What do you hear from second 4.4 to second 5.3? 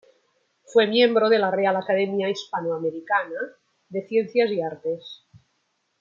y Artes.